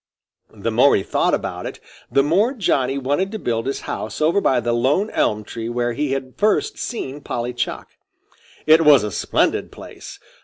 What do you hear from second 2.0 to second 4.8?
the more Johnny wanted to build his house over by the